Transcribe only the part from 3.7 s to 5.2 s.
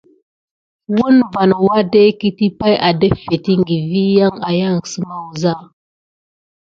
vi yan ayangek səma